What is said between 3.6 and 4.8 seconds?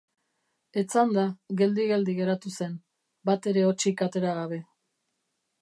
hotsik atera gabe.